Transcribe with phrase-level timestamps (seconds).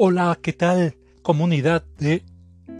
[0.00, 0.94] Hola, ¿qué tal?
[1.22, 2.22] Comunidad de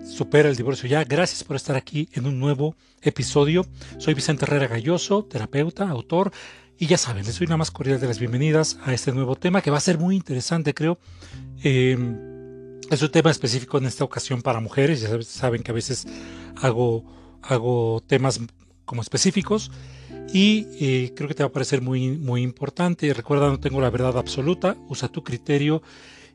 [0.08, 1.02] Supera el Divorcio Ya.
[1.02, 3.66] Gracias por estar aquí en un nuevo episodio.
[3.98, 6.30] Soy Vicente Herrera Galloso, terapeuta, autor.
[6.78, 9.62] Y ya saben, les doy una más cordial de las bienvenidas a este nuevo tema
[9.62, 11.00] que va a ser muy interesante, creo.
[11.64, 15.00] Em, es un tema específico en esta ocasión para mujeres.
[15.00, 16.06] Ya saben que a veces
[16.54, 17.04] hago,
[17.42, 18.40] hago temas
[18.84, 19.72] como específicos
[20.32, 23.12] y eh, creo que te va a parecer muy, muy importante.
[23.12, 25.82] Recuerda, no tengo la verdad absoluta, usa tu criterio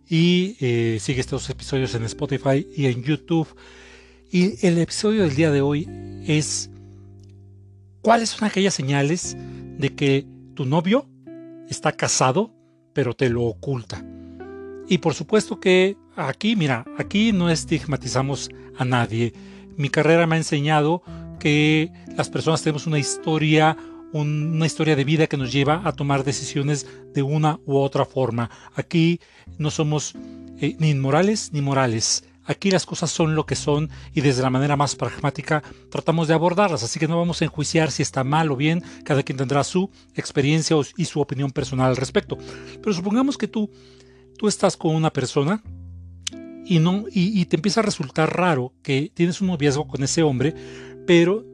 [0.09, 3.47] y eh, sigue estos episodios en Spotify y en YouTube.
[4.31, 5.87] Y el episodio del día de hoy
[6.25, 6.69] es
[8.01, 9.35] cuáles son aquellas señales
[9.77, 11.07] de que tu novio
[11.69, 12.53] está casado
[12.93, 14.03] pero te lo oculta.
[14.87, 19.33] Y por supuesto que aquí, mira, aquí no estigmatizamos a nadie.
[19.75, 21.01] Mi carrera me ha enseñado
[21.39, 23.75] que las personas tenemos una historia,
[24.13, 28.49] una historia de vida que nos lleva a tomar decisiones de una u otra forma.
[28.75, 29.19] Aquí
[29.57, 30.15] no somos
[30.59, 32.23] eh, ni inmorales ni morales.
[32.45, 36.33] Aquí las cosas son lo que son y desde la manera más pragmática tratamos de
[36.33, 39.63] abordarlas, así que no vamos a enjuiciar si está mal o bien, cada quien tendrá
[39.63, 42.37] su experiencia y su opinión personal al respecto.
[42.81, 43.71] Pero supongamos que tú,
[44.37, 45.63] tú estás con una persona
[46.65, 50.21] y, no, y, y te empieza a resultar raro que tienes un noviazgo con ese
[50.21, 50.53] hombre,
[51.07, 51.45] pero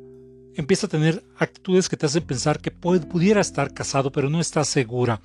[0.59, 4.63] empieza a tener actitudes que te hacen pensar que pudiera estar casado, pero no está
[4.65, 5.21] segura.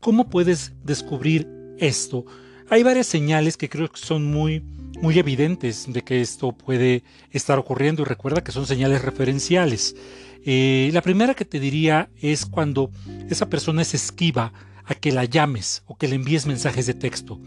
[0.00, 2.24] ¿Cómo puedes descubrir esto?
[2.70, 4.60] Hay varias señales que creo que son muy,
[5.00, 9.96] muy evidentes de que esto puede estar ocurriendo y recuerda que son señales referenciales.
[10.44, 12.90] Eh, la primera que te diría es cuando
[13.28, 14.52] esa persona es esquiva
[14.84, 17.40] a que la llames o que le envíes mensajes de texto.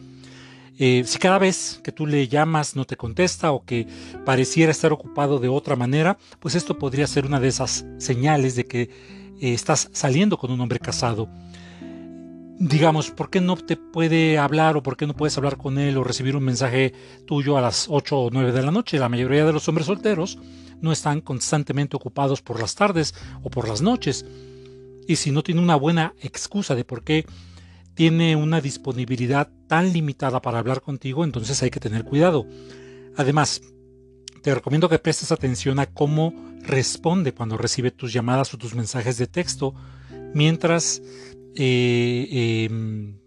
[0.78, 3.88] Eh, si cada vez que tú le llamas no te contesta o que
[4.26, 8.66] pareciera estar ocupado de otra manera, pues esto podría ser una de esas señales de
[8.66, 8.90] que eh,
[9.54, 11.30] estás saliendo con un hombre casado.
[12.58, 15.98] Digamos, ¿por qué no te puede hablar o por qué no puedes hablar con él
[15.98, 16.94] o recibir un mensaje
[17.26, 19.00] tuyo a las 8 o 9 de la noche?
[19.00, 20.40] La mayoría de los hombres solteros
[20.82, 23.14] no están constantemente ocupados por las tardes
[23.44, 24.26] o por las noches.
[25.08, 27.26] Y si no tiene una buena excusa de por qué
[27.96, 32.46] tiene una disponibilidad tan limitada para hablar contigo, entonces hay que tener cuidado.
[33.16, 33.62] Además,
[34.44, 39.18] te recomiendo que prestes atención a cómo responde cuando recibe tus llamadas o tus mensajes
[39.18, 39.74] de texto,
[40.34, 41.02] mientras
[41.56, 43.18] eh, em,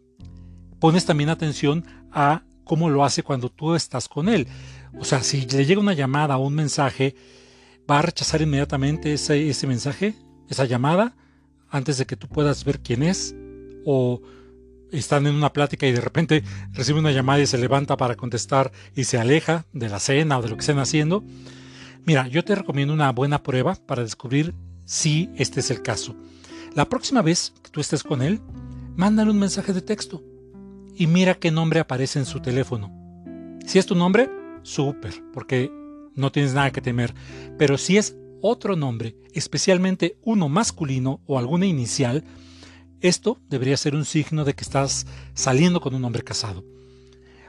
[0.78, 4.46] pones también atención a cómo lo hace cuando tú estás con él.
[5.00, 7.14] O sea, si le llega una llamada o un mensaje,
[7.90, 10.14] va a rechazar inmediatamente ese, ese mensaje,
[10.50, 11.16] esa llamada,
[11.70, 13.34] antes de que tú puedas ver quién es,
[13.84, 14.20] o
[14.92, 18.72] están en una plática y de repente recibe una llamada y se levanta para contestar
[18.94, 21.24] y se aleja de la cena o de lo que estén haciendo.
[22.04, 24.54] Mira, yo te recomiendo una buena prueba para descubrir
[24.84, 26.16] si este es el caso.
[26.74, 28.40] La próxima vez que tú estés con él,
[28.96, 30.22] mándale un mensaje de texto
[30.94, 32.92] y mira qué nombre aparece en su teléfono.
[33.66, 34.30] Si es tu nombre,
[34.62, 35.70] súper, porque
[36.14, 37.14] no tienes nada que temer.
[37.58, 42.24] Pero si es otro nombre, especialmente uno masculino o alguna inicial,
[43.00, 46.64] esto debería ser un signo de que estás saliendo con un hombre casado.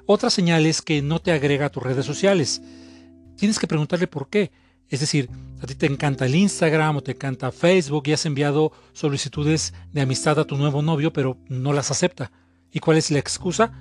[0.05, 2.61] Otra señal es que no te agrega a tus redes sociales.
[3.37, 4.51] Tienes que preguntarle por qué.
[4.89, 5.29] Es decir,
[5.61, 10.01] a ti te encanta el Instagram o te encanta Facebook y has enviado solicitudes de
[10.01, 12.31] amistad a tu nuevo novio, pero no las acepta.
[12.71, 13.71] ¿Y cuál es la excusa?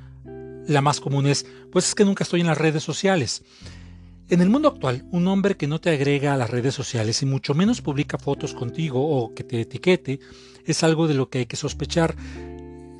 [0.67, 3.43] La más común es, pues es que nunca estoy en las redes sociales.
[4.31, 7.27] En el mundo actual, un hombre que no te agrega a las redes sociales y
[7.27, 10.21] mucho menos publica fotos contigo o que te etiquete
[10.67, 12.15] es algo de lo que hay que sospechar.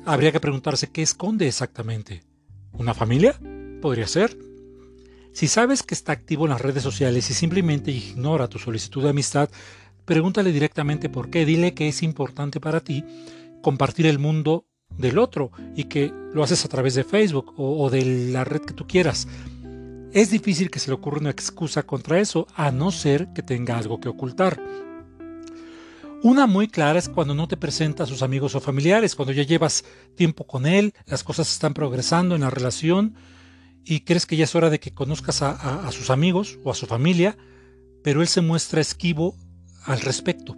[0.05, 2.23] Habría que preguntarse qué esconde exactamente.
[2.71, 3.39] ¿Una familia?
[3.79, 4.35] Podría ser.
[5.31, 9.09] Si sabes que está activo en las redes sociales y simplemente ignora tu solicitud de
[9.09, 9.51] amistad,
[10.05, 11.45] pregúntale directamente por qué.
[11.45, 13.03] Dile que es importante para ti
[13.61, 14.65] compartir el mundo
[14.97, 18.73] del otro y que lo haces a través de Facebook o, de la red que
[18.73, 19.27] tú quieras.
[20.11, 23.77] Es difícil que se le ocurra una excusa contra eso, a no ser que tenga
[23.77, 24.59] algo que ocultar.
[26.23, 29.43] Una muy clara es cuando no te presenta a sus amigos o familiares, cuando ya
[29.43, 29.85] llevas
[30.15, 33.15] tiempo con él, las cosas están progresando en la relación
[33.85, 36.87] y crees que ya es hora de que conozcas a, sus amigos o a su
[36.87, 37.37] familia,
[38.03, 39.37] pero él se muestra esquivo
[39.85, 40.57] al respecto.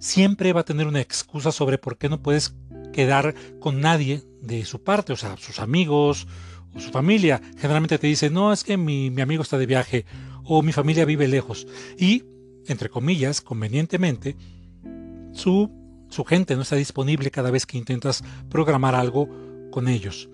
[0.00, 2.54] Siempre va a tener una excusa sobre por qué no puedes
[2.92, 6.26] quedar con nadie de su parte, o sea, sus amigos
[6.74, 7.40] o su familia.
[7.56, 10.04] Generalmente te dice, no, es que mi, amigo está de viaje
[10.44, 11.66] o mi familia vive lejos.
[11.98, 12.24] Y,
[12.66, 14.36] entre comillas, convenientemente,
[15.32, 15.70] su,
[16.08, 19.28] su gente no está disponible cada vez que intentas programar algo
[19.70, 20.28] con ellos.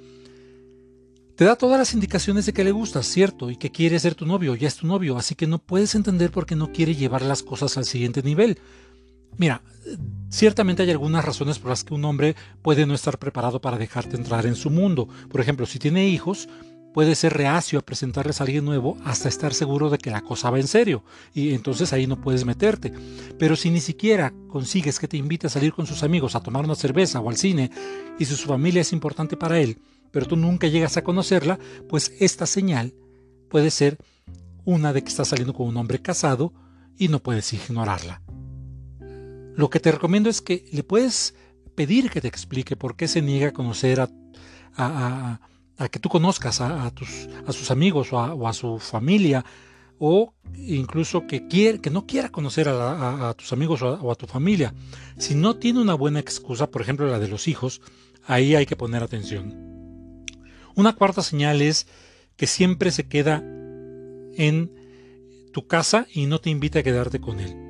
[1.37, 4.25] Te da todas las indicaciones de que le gustas, cierto, y que quiere ser tu
[4.25, 7.21] novio, ya es tu novio, así que no puedes entender por qué no quiere llevar
[7.21, 8.59] las cosas al siguiente nivel.
[9.39, 9.63] Mira,
[10.31, 14.17] ciertamente hay algunas razones por las que un hombre puede no estar preparado para dejarte
[14.17, 15.09] entrar en su mundo.
[15.31, 16.49] Por ejemplo, si tiene hijos,
[16.97, 20.49] puede ser reacio a presentarles a alguien nuevo hasta estar seguro de que la cosa
[20.49, 21.05] va en serio
[21.35, 22.91] y entonces ahí no puedes meterte.
[23.39, 26.65] Pero si ni siquiera consigues que te invite a salir con sus amigos a tomar
[26.65, 27.71] una cerveza o al cine
[28.19, 29.79] y si su familia es importante para él,
[30.11, 32.95] pero tú nunca llegas a conocerla, pues esta señal
[33.51, 33.99] puede ser
[34.65, 36.55] una de que estás saliendo con un hombre casado
[36.97, 38.23] y no puedes ignorarla.
[39.57, 41.35] Lo que te recomiendo es que le puedes
[41.75, 44.11] pedir que te explique por qué se niega a conocer a,
[44.77, 45.41] a
[45.79, 49.45] a que tú conozcas a, tus, a sus amigos o a, su familia,
[49.99, 54.75] o incluso que, quiere, que no quiera conocer a, tus amigos o, a, tu familia.
[55.19, 57.83] Si no tiene una buena excusa, por ejemplo la de los hijos,
[58.27, 60.25] ahí hay que poner atención.
[60.75, 61.87] Una cuarta señal es
[62.37, 63.43] que siempre se queda
[64.37, 64.71] en
[65.53, 67.66] tu casa y no te invita a quedarte con él.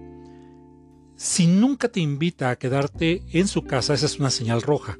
[1.16, 4.98] Si nunca te invita a quedarte en su casa, esa es una señal roja.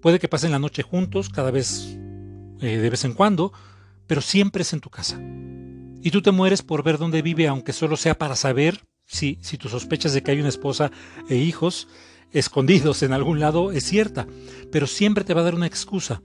[0.00, 1.98] Puede que pasen la noche juntos, cada vez
[2.60, 3.52] eh, de vez en cuando,
[4.06, 5.20] pero siempre es en tu casa.
[6.02, 9.58] Y tú te mueres por ver dónde vive, aunque solo sea para saber si, si
[9.58, 10.92] tus sospechas de que hay una esposa
[11.28, 11.88] e hijos
[12.32, 14.28] escondidos en algún lado es cierta,
[14.70, 16.22] pero siempre te va a dar una excusa.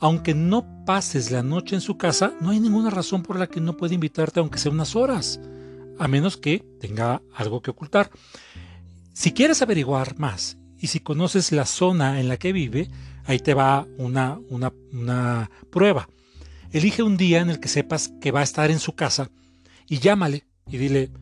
[0.00, 3.60] Aunque no pases la noche en su casa, no hay ninguna razón por la que
[3.60, 5.38] no puede invitarte aunque sea unas horas,
[6.02, 8.10] a menos que tenga algo que ocultar.
[9.12, 12.90] Si quieres averiguar más y si conoces la zona en la que vive,
[13.24, 16.08] ahí te va una, una, una prueba.
[16.72, 19.30] Elige un día en el que sepas que va a estar en su casa
[19.86, 21.12] y llámale y dile,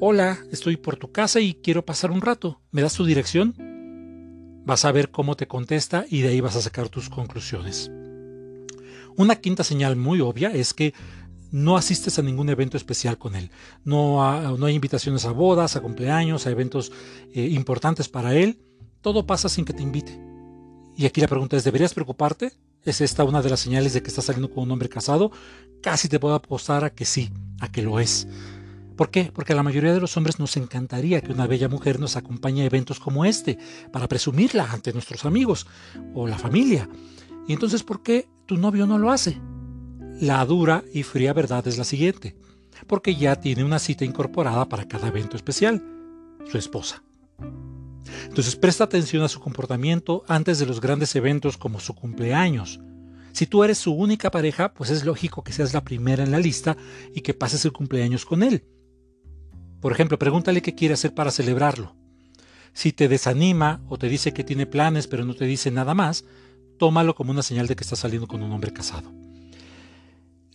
[0.00, 2.60] hola, estoy por tu casa y quiero pasar un rato.
[2.72, 3.54] ¿Me das tu dirección?
[4.66, 7.90] Vas a ver cómo te contesta y de ahí vas a sacar tus conclusiones.
[9.16, 10.92] Una quinta señal muy obvia es que
[11.50, 13.50] no asistes a ningún evento especial con él.
[13.84, 16.92] No, no hay invitaciones a bodas, a cumpleaños, a eventos
[17.32, 18.60] eh, importantes para él.
[19.00, 20.20] Todo pasa sin que te invite.
[20.96, 22.52] Y aquí la pregunta es, ¿deberías preocuparte?
[22.84, 25.30] ¿Es esta una de las señales de que estás saliendo con un hombre casado?
[25.82, 27.30] Casi te puedo apostar a que sí,
[27.60, 28.26] a que lo es.
[28.96, 29.30] ¿Por qué?
[29.32, 32.62] Porque a la mayoría de los hombres nos encantaría que una bella mujer nos acompañe
[32.62, 33.58] a eventos como este,
[33.92, 35.66] para presumirla ante nuestros amigos
[36.14, 36.86] o la familia.
[37.48, 39.40] Y entonces, ¿por qué tu novio no lo hace?
[40.20, 42.36] La dura y fría verdad es la siguiente,
[42.86, 45.82] porque ya tiene una cita incorporada para cada evento especial,
[46.46, 47.02] su esposa.
[48.26, 52.80] Entonces presta atención a su comportamiento antes de los grandes eventos como su cumpleaños.
[53.32, 56.38] Si tú eres su única pareja, pues es lógico que seas la primera en la
[56.38, 56.76] lista
[57.14, 58.66] y que pases el cumpleaños con él.
[59.80, 61.96] Por ejemplo, pregúntale qué quiere hacer para celebrarlo.
[62.74, 66.26] Si te desanima o te dice que tiene planes pero no te dice nada más,
[66.78, 69.10] tómalo como una señal de que está saliendo con un hombre casado.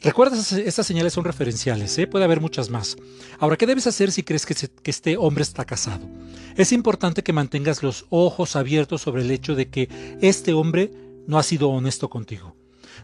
[0.05, 2.05] Recuerda, estas señales son referenciales, ¿eh?
[2.05, 2.95] puede haber muchas más.
[3.39, 6.07] Ahora, ¿qué debes hacer si crees que, que, este hombre está casado?
[6.55, 9.89] Es importante que mantengas los ojos abiertos sobre el hecho de que
[10.21, 10.91] este hombre
[11.25, 12.55] no ha sido honesto contigo.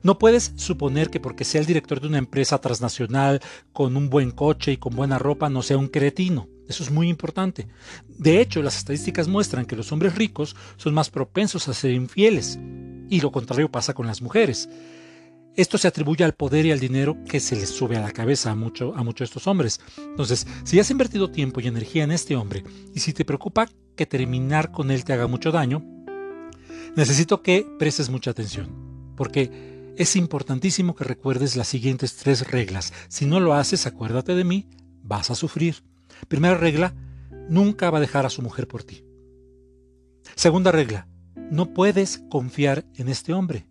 [0.03, 3.42] No puedes suponer que porque sea el director de una empresa transnacional
[3.74, 6.50] con un buen coche y con buena ropa no sea un cretino.
[6.69, 7.68] Eso es muy importante.
[8.07, 12.59] De hecho, las estadísticas muestran que los hombres ricos son más propensos a ser infieles.
[13.09, 14.69] Y lo contrario pasa con las mujeres.
[15.56, 18.51] Esto se atribuye al poder y al dinero que se les sube a la cabeza
[18.51, 19.81] a, mucho, a muchos de estos hombres.
[19.98, 22.63] Entonces, si has invertido tiempo y energía en este hombre
[22.94, 25.86] y si te preocupa que terminar con él te haga mucho daño,
[26.95, 32.94] necesito que prestes mucha atención, porque es importantísimo que recuerdes las siguientes tres reglas.
[33.09, 34.69] Si no lo haces, acuérdate de mí,
[35.04, 35.83] vas a sufrir.
[36.30, 36.95] Primera regla,
[37.49, 39.04] nunca va a dejar a su mujer por ti.
[40.35, 41.07] Segunda regla,
[41.52, 43.68] no puedes confiar en este hombre.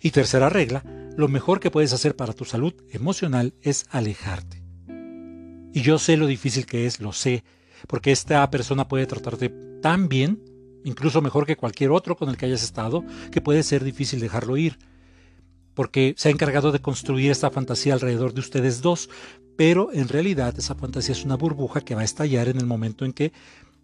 [0.00, 0.82] Y tercera regla,
[1.16, 4.62] lo mejor que puedes hacer para tu salud emocional es alejarte.
[5.72, 7.44] Y yo sé lo difícil que es, lo sé,
[7.86, 9.50] porque esta persona puede tratarte
[9.82, 10.42] tan bien,
[10.84, 14.56] incluso mejor que cualquier otro con el que hayas estado, que puede ser difícil dejarlo
[14.56, 14.78] ir,
[15.74, 19.10] porque se ha encargado de construir esta fantasía alrededor de ustedes dos,
[19.56, 23.04] pero en realidad esa fantasía es una burbuja que va a estallar en el momento
[23.04, 23.32] en que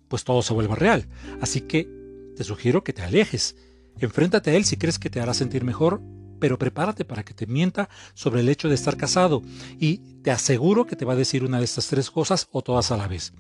[0.09, 1.06] pues todo se vuelva real.
[1.40, 1.88] Así que
[2.37, 3.56] te sugiero que te alejes
[3.99, 6.00] Enfréntate a él si crees que te hará sentir mejor,
[6.40, 9.42] pero prepárate para que te mienta sobre el hecho de estar casado
[9.78, 12.90] y te aseguro que te va a decir una de estas tres cosas o todas
[12.90, 13.32] a la vez.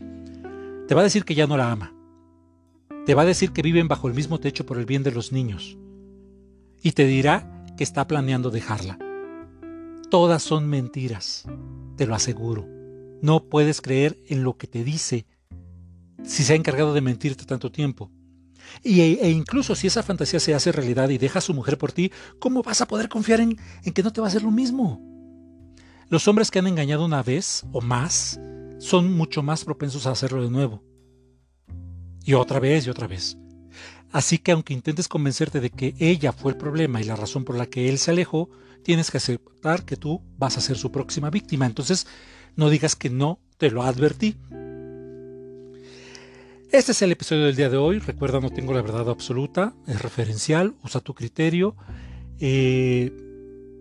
[0.86, 1.94] Te va a decir que ya no la ama.
[3.04, 5.32] Te va a decir que viven bajo el mismo techo por el bien de los
[5.32, 5.76] niños.
[6.80, 8.98] Y te dirá que está planeando dejarla.
[10.08, 11.44] Todas son mentiras,
[11.96, 12.68] te lo aseguro.
[13.20, 15.26] No puedes creer en lo que te dice
[16.22, 18.12] si se ha encargado de mentirte tanto tiempo.
[18.82, 21.92] Y, e incluso si esa fantasía se hace realidad y deja a su mujer por
[21.92, 24.50] ti, ¿cómo vas a poder confiar en, en que no te va a hacer lo
[24.50, 25.00] mismo?
[26.08, 28.40] Los hombres que han engañado una vez o más
[28.78, 30.82] son mucho más propensos a hacerlo de nuevo.
[32.24, 33.36] Y otra vez y otra vez.
[34.10, 37.56] Así que aunque intentes convencerte de que ella fue el problema y la razón por
[37.56, 38.50] la que él se alejó,
[38.84, 41.64] tienes que aceptar que tú vas a ser su próxima víctima.
[41.64, 42.06] Entonces,
[42.56, 44.36] no digas que no te lo advertí.
[46.72, 47.98] Este es el episodio del día de hoy.
[47.98, 51.76] Recuerda, no tengo la verdad absoluta, es referencial, usa tu criterio.
[52.40, 53.12] Eh,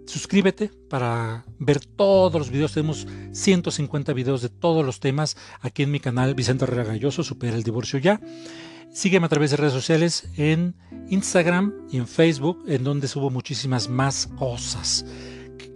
[0.05, 2.73] suscríbete para ver todos los videos.
[2.73, 7.55] Tenemos 150 videos de todos los temas aquí en mi canal Vicente Herrera Galloso, Supera
[7.55, 8.19] el Divorcio Ya.
[8.91, 10.75] Sígueme a través de redes sociales en
[11.07, 15.05] Instagram y en Facebook, en donde subo muchísimas más cosas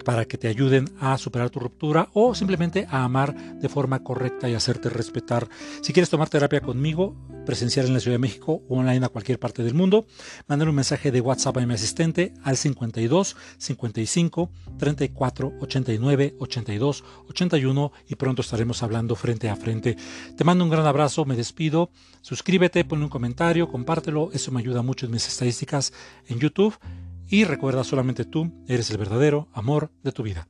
[0.06, 4.48] para que te ayuden a superar tu ruptura o simplemente a amar de forma correcta
[4.48, 5.50] y hacerte respetar.
[5.82, 9.40] Si quieres tomar terapia conmigo, presencial en la Ciudad de México o online a cualquier
[9.40, 10.06] parte del mundo,
[10.48, 17.92] mándale un mensaje de WhatsApp a mi asistente al 52 55 34 89 82 81
[18.08, 19.98] y pronto estaremos hablando frente a frente.
[20.38, 21.90] Te mando un gran abrazo, me despido,
[22.22, 25.94] suscríbete, ponle un comentario, compártelo, eso me ayuda mucho en mis estadísticas
[26.28, 26.78] en YouTube
[27.28, 30.48] y recuerda solamente tú eres el verdadero amor de tu vida.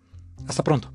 [0.47, 0.93] Hasta pronto.